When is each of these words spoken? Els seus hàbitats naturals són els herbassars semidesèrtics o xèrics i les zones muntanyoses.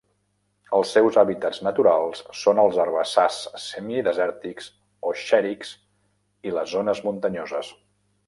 Els 0.75 0.93
seus 0.95 1.17
hàbitats 1.21 1.59
naturals 1.65 2.23
són 2.43 2.61
els 2.63 2.79
herbassars 2.85 3.37
semidesèrtics 3.65 4.71
o 5.09 5.13
xèrics 5.27 5.75
i 6.51 6.57
les 6.59 6.73
zones 6.79 7.03
muntanyoses. 7.09 7.71